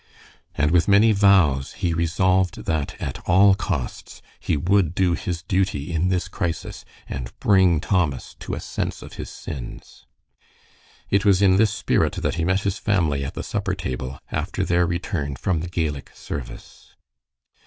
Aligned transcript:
And 0.55 0.71
with 0.71 0.87
many 0.87 1.11
vows 1.11 1.73
he 1.73 1.93
resolved 1.93 2.65
that, 2.65 2.99
at 2.99 3.19
all 3.29 3.53
costs, 3.53 4.23
he 4.39 4.57
would 4.57 4.95
do 4.95 5.13
his 5.13 5.43
duty 5.43 5.93
in 5.93 6.07
this 6.09 6.27
crisis 6.27 6.83
and 7.07 7.31
bring 7.39 7.79
Thomas 7.79 8.33
to 8.39 8.55
a 8.55 8.59
sense 8.59 9.03
of 9.03 9.13
his 9.21 9.29
sins. 9.29 10.07
It 11.11 11.23
was 11.23 11.39
in 11.43 11.57
this 11.57 11.71
spirit 11.71 12.13
that 12.13 12.33
he 12.33 12.43
met 12.45 12.61
his 12.61 12.79
family 12.79 13.23
at 13.23 13.35
the 13.35 13.43
supper 13.43 13.75
table, 13.75 14.17
after 14.31 14.65
their 14.65 14.87
return 14.87 15.35
from 15.35 15.59
the 15.59 15.69
Gaelic 15.69 16.09
service. 16.15 16.95